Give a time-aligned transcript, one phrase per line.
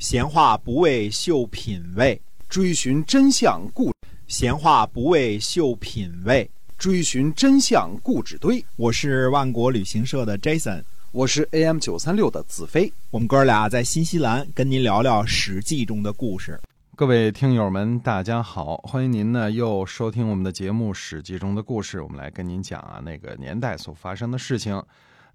[0.00, 2.18] 闲话不为秀品味，
[2.48, 3.92] 追寻真相故
[4.26, 6.50] 闲话不为秀品味。
[6.78, 8.64] 追寻真相故纸堆。
[8.76, 10.82] 我是万国旅行社的 Jason，
[11.12, 12.90] 我是 AM 九三六的子飞。
[13.10, 16.58] 我们哥俩在新西兰跟您聊聊《史记》中的故事。
[16.96, 22.00] 各位听友们，大家好，欢迎您呢又收听我们的节目《史记》中的故事。
[22.00, 24.82] 我们来跟您讲啊那个年代所发生的事情。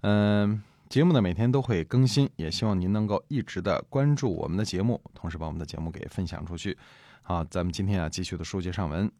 [0.00, 6.76] 嗯，节目呢每天都会更新，也希望您能够一直的关注我们的节目，同时把我们的节目给分享出去。
[7.22, 9.10] 好，咱们今天啊继续的书接上文。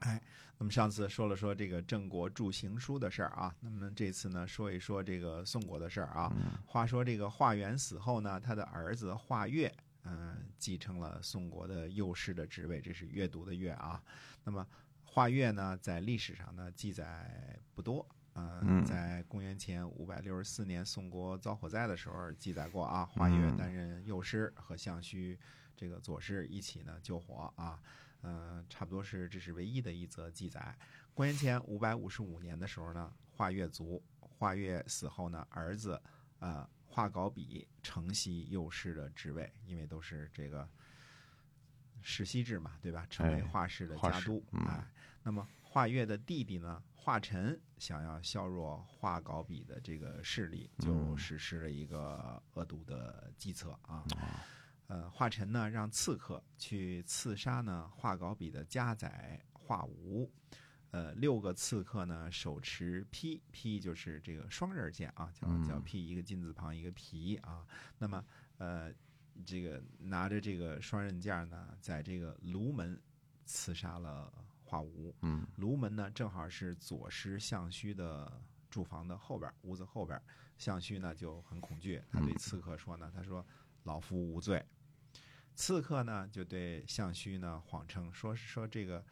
[0.00, 0.20] 哎。
[0.58, 6.32] 那么上次说了说这个郑国著行书的事儿啊，那么这次呢说一说这个宋国的事儿啊。
[6.64, 9.70] 话说这个华元死后呢，他的儿子华岳，
[10.04, 14.02] 嗯，继承了宋国的右师的职位，这是阅读的阅啊。
[14.44, 14.66] 那么
[15.04, 25.38] 华岳呢，在历史上呢记载不多，嗯，在公元前五百六十四年宋国遭火灾的时候记载过啊，华岳担任右师和相须
[25.74, 27.80] 这个左师一起呢救火啊。
[28.22, 30.76] 嗯，差不多是这是唯一的一则记载。
[31.14, 34.02] 公元前五百五十五年的时候呢，华岳卒。
[34.38, 35.98] 华岳死后呢，儿子
[36.40, 40.68] 呃华杲比承袭右师的职位，因为都是这个
[42.02, 43.06] 世袭制嘛，对吧？
[43.08, 44.44] 成为华氏的家督。
[44.52, 44.86] 哎，
[45.22, 54.02] 那么华岳的弟弟呢，华晨想要削弱华杲比的这个势力，就实施了一个恶毒的计策啊。
[54.86, 60.32] 呃，华晨呢让刺客去刺杀呢华杲比的家宰华吴，
[60.92, 67.66] 呃，六个刺客呢手持劈劈就是这个双刃剑啊，叫叫劈一个金字旁一个皮啊。
[67.98, 68.24] 那么
[68.56, 68.90] 呃，
[69.44, 72.98] 这个拿着这个双刃剑呢，在这个卢门
[73.44, 74.32] 刺杀了
[74.66, 75.14] 华吴。
[75.22, 80.20] 嗯，卢门呢正好是左师向虚的住房的后边屋子后边，
[80.58, 83.46] 向虚呢就很恐惧，他对刺客说呢，他说
[83.84, 84.64] 老夫无罪。
[85.54, 89.02] 刺客呢就对项虚呢谎称说是说这个，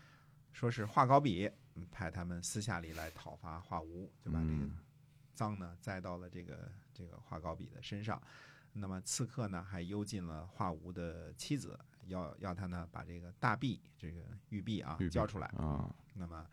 [0.53, 1.51] 说是华高比
[1.91, 4.69] 派他们私下里来讨伐华吴，就把这个
[5.35, 8.21] 脏呢栽到了这个这个华高比的身上。
[8.75, 15.95] 那么刺客呢还幽禁了华吴的妻子，要要他呢把这个大币这个玉璧啊交出来啊。
[16.15, 16.47] 那么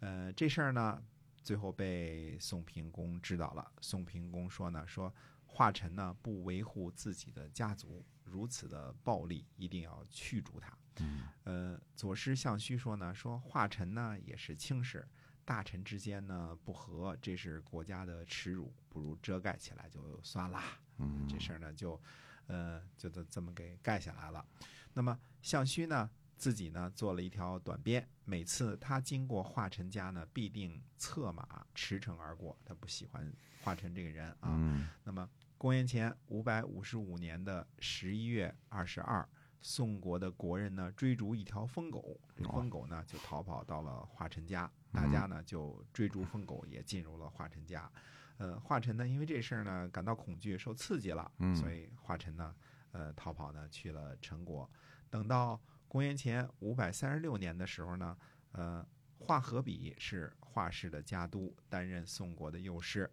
[0.00, 1.02] 呃这事儿呢
[1.42, 3.72] 最后被宋平公知道了。
[3.80, 5.14] 宋平公说呢说
[5.46, 8.04] 华晨呢不维护自己的家族。
[8.24, 10.76] 如此的暴力，一定要驱逐他。
[10.98, 15.06] 嗯，呃，左师向虚说呢，说华晨呢也是轻视，
[15.44, 20.60] 大臣之间呢不和，这是国家的耻辱，不如遮盖起来就算了。
[20.96, 22.00] 嗯，这事儿呢就，
[22.46, 24.44] 呃，就这这么给盖下来了。
[24.92, 32.58] 那么项须呢自己呢做了一条短鞭，每次他经过华晨家呢，必定策马驰骋而过。
[32.64, 33.32] 他不喜欢
[33.62, 34.50] 华晨这个人啊。
[34.56, 35.28] 嗯，那么。
[35.56, 39.26] 公元前五百五十五年的十一月二十二，
[39.62, 47.90] 宋国的国人呢追逐一条疯狗，这疯狗呢就逃跑到了华晨家，大家呢就追逐疯狗，也进入了华晨家。
[48.36, 52.54] 呃，华晨呢因为这事儿呢感到恐惧，受刺激了，所以华晨呢
[52.92, 54.70] 呃逃跑呢去了陈国。
[55.10, 58.16] 等到公元前五百三十六年的时候呢，
[58.52, 58.86] 呃，
[59.18, 63.10] 华和比是华氏的家督，担任宋国的右师。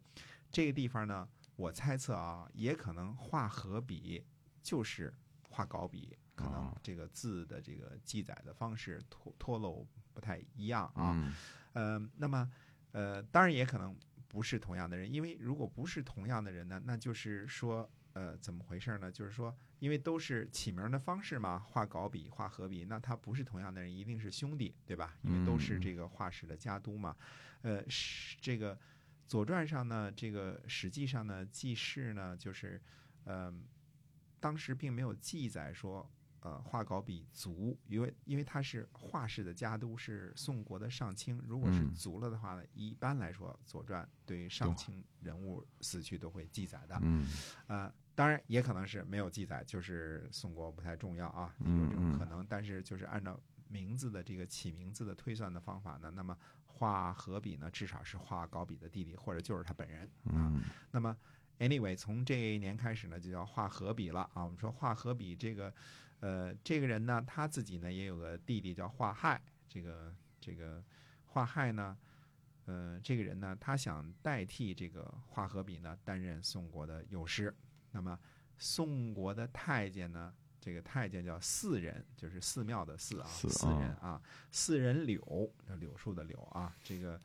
[0.52, 1.28] 这个地方呢。
[1.58, 4.26] 我猜测啊，也可能华和笔
[4.64, 11.36] 就是画稿笔，可能这个字的这个记载的方式脱脱漏不太一样啊。
[11.74, 12.50] 呃，那么
[12.94, 13.96] 呃，当然也可能
[14.32, 19.12] 不是同样的人，因为如果不是同样的人呢，那就是说呃，怎么回事呢？
[19.12, 25.18] 就是说，因为都是起名的方式嘛，画稿笔、画和笔，那他不是同样的人，一定是兄弟，对吧？
[25.24, 27.14] 因为都是这个画室的家督嘛。
[27.64, 28.74] 呃，是这个。
[29.34, 32.82] 《左传》上呢，这个史记上呢记事呢，就是，
[33.24, 33.64] 嗯，
[34.42, 47.28] 当时并没有记载说，呃，画稿比足，因为因为他是画氏的家督，是宋国的上卿，如果是足了的话呢，一般来说，《左传》对上卿人物死去都会记载的，嗯，
[47.68, 56.38] 呃，当然也可能是没有记载，就是宋国不太重要啊，有这种可能，但是就是按照名字的这个起名字的推算的方法呢，那么。
[56.74, 60.52] 画和比呢，至少是画稿比的弟弟，或者就是他本人啊。
[60.90, 61.16] 那么
[61.62, 64.44] ，anyway，从这一年开始呢，就叫画和比了啊。
[64.44, 65.74] 我们说画和比这个，
[66.20, 69.42] 呃，这个人呢，他自己呢也有个弟弟叫画亥。
[69.70, 70.84] 这个这个
[71.28, 71.98] 画亥呢，
[72.66, 77.56] 呃，这个人呢，他想代替这个画和比呢，担任宋国的右师。
[77.92, 78.20] 那么，
[78.58, 80.34] 宋国的太监呢？
[80.64, 84.22] 这个太监叫四人，就是寺庙的寺啊，四人啊，
[84.52, 86.72] 四人柳，柳树的柳啊。
[86.84, 87.20] 这个，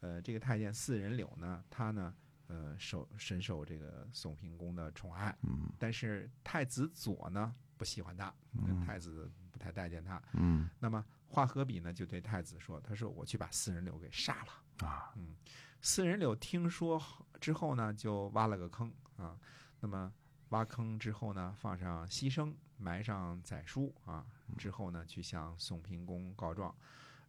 [0.00, 2.14] 呃，这个太监四人柳呢，他呢，
[2.52, 5.34] 呃受深受这个宋平公的宠爱。
[5.42, 10.22] 嗯但是太子左呢不喜欢他，嗯太子不太待见他。
[10.34, 14.86] 嗯那么华和比呢就对太子说：“他说我去把四人柳给杀了。
[14.86, 15.34] 啊，”嗯
[15.80, 17.00] 四人柳听说
[17.40, 19.36] 之后呢，就挖了个坑啊。
[19.80, 20.12] 那么
[20.50, 24.26] 挖坑之后呢，放上牺牲，埋上载书啊。
[24.58, 26.72] 之后呢，去向宋平公告状，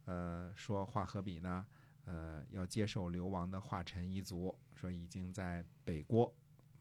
[0.04, 1.66] 呃，说华和比呢，
[2.04, 6.32] 呃，要接受流亡的华臣一族，说已经在北国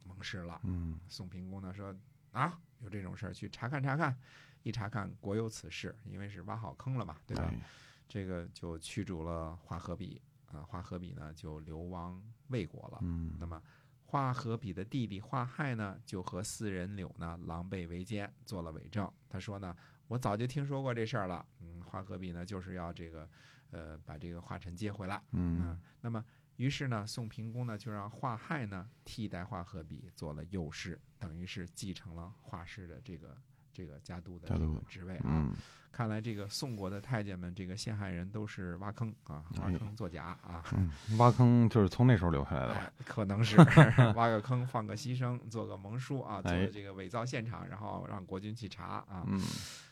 [0.04, 0.60] 盟誓了。
[0.64, 1.96] 嗯宋平公呢说
[2.32, 4.18] 啊，有这种事儿，去查看查看。
[4.64, 7.44] 一查看，果有此事，因为是挖好坑了嘛，对吧？
[7.44, 7.60] 哎
[8.08, 13.00] 这个就驱逐了华和比啊，华和比呢就流亡魏国了。
[13.02, 13.62] 嗯那么
[14.06, 19.12] 华和比的弟弟华亥呢，就和四人柳呢狼狈为奸，做了伪证。
[19.28, 19.76] 他说呢，
[20.08, 21.44] 我早就听说过这事儿了。
[21.62, 23.28] 嗯，华和比呢就是要这个，
[23.74, 25.22] 呃，把这个华晨接回来。
[25.32, 26.24] 嗯那么
[26.58, 33.36] 于是呢，宋平公呢就让华亥呢替代华和比做了右师，等于是继承了华氏的这个
[33.74, 35.24] 这个家督的这个职位啊。
[35.26, 35.54] 嗯
[35.94, 40.64] 看来这个宋国的太监们，这个陷害人都是挖坑啊，挖哎坑作假啊。
[40.76, 40.90] 嗯，
[41.20, 42.80] 挖坑就是从那时候留下来的吧？
[42.98, 43.56] 哎，可能是
[44.18, 49.24] 挖个坑，放个牺牲，做个盟书啊，做这个伪造现场，然后让国君去查啊。
[49.28, 49.40] 嗯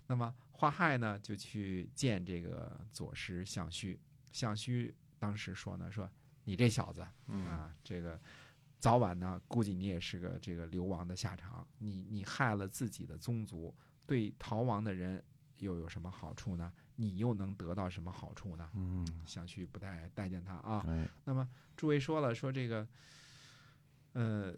[0.07, 3.99] 那么华亥呢，就去见这个左师项须。
[4.31, 6.09] 项须当时说呢，说
[6.45, 8.19] 你这小子嗯啊，这个
[8.81, 11.65] 早晚呢，估计你也是个这个流亡的下场。
[11.77, 13.73] 你你害了自己的宗族，
[14.07, 15.23] 对逃亡的人
[15.59, 16.73] 又有什么好处呢？
[16.95, 18.67] 你又能得到什么好处呢？
[18.73, 20.83] 嗯，想去不太待见他啊。
[20.87, 21.47] 哎那么
[21.77, 22.87] 诸位说了，说这个，
[24.13, 24.51] 呃，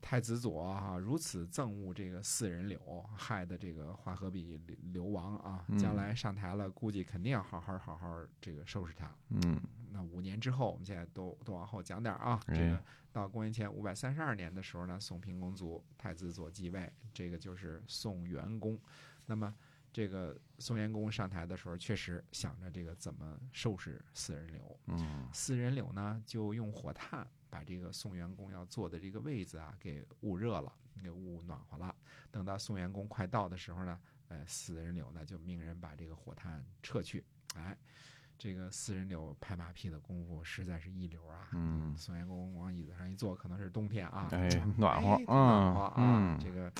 [0.00, 9.10] 太子左哈、如此憎恶这个四人柳，害得这个华和比流流亡啊，嗯将来上台了，估计肯定要好好好好这个收拾他。
[9.30, 9.60] 嗯
[9.90, 12.40] 那五年之后，我们现在都都往后讲点儿啊。
[12.46, 18.78] 哎这个到公元前五百三十二年的时候呢，宋平公族太子左继位，这个就是宋元公。
[19.26, 19.52] 那么
[19.92, 24.78] 这个宋元公上台的时候，确实想着这个怎么收拾四人柳。
[24.86, 30.72] 嗯四人柳呢，就用火炭把这个宋元公要坐的这个位子啊给捂热了，
[31.02, 31.94] 给捂暖和了。
[32.30, 33.98] 等到宋元公快到的时候呢，
[34.28, 37.24] 呃，四人柳呢就命人把这个火炭撤去。
[37.54, 37.76] 哎，
[38.36, 41.48] 这个四人柳拍马屁的功夫实在是一流啊！
[41.52, 45.94] 嗯宋元公往椅子上一坐，可能是冬天啊，哎暖和哎暖和啊。
[45.96, 46.72] 嗯这个，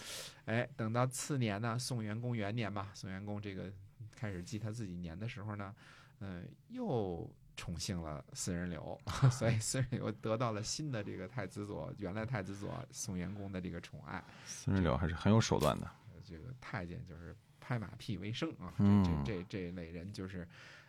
[0.44, 3.72] 哎，等到次年呢，宋元公元年吧，宋元公这个
[4.18, 5.72] 开始记他自己年的时候呢，
[6.18, 9.00] 呃，又宠幸了四人柳，
[9.30, 14.22] 所以四人柳得到了新的这个太子佐，原来太子佐宋元公的这个宠爱。
[14.44, 15.86] 四人柳还是很有手段的。
[16.12, 20.46] 呃这个太监就是拍马屁为生啊，嗯这这这这类人就是，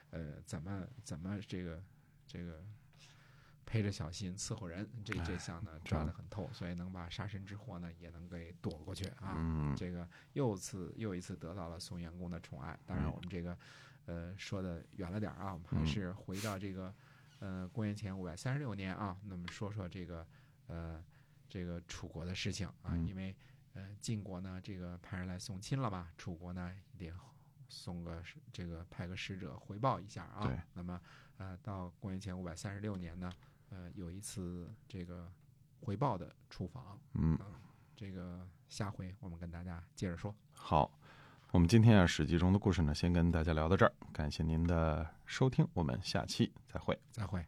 [0.10, 1.82] 呃，怎么怎么这个
[2.26, 2.64] 这个
[3.70, 9.36] 陪着小心伺候人，这这项呢抓得很透，所以能把杀身之祸呢也能给躲过去啊。
[9.38, 12.76] 嗯这个又次又一次得到了宋元公的宠爱。
[12.88, 13.56] 当然，嗯我们这个
[14.06, 16.92] 呃说的远了点儿啊，我们还嗯是回到这个
[17.38, 20.26] 呃公元前五百三十六年啊，那么说说这个
[20.66, 21.06] 呃
[21.48, 23.36] 这个楚国的事情啊，嗯因为
[23.74, 27.14] 呃晋国呢这个派人来送亲了吧，楚国呢得
[27.68, 30.66] 送个这个派个使者回报一下啊。
[30.74, 31.00] 那么
[31.38, 33.32] 呃到公元前五百三十六年呢，
[33.70, 35.32] 呃有一次这个
[35.80, 37.00] 回报的出访。
[37.14, 37.38] 嗯，
[37.96, 40.34] 这个下回我们跟大家接着说。
[40.54, 40.92] 好，
[41.52, 46.98] 我们今天啊《史记》中的故事呢，先跟大家聊到这儿，感谢您的收听，我们下期再会。
[47.12, 47.46] 再会。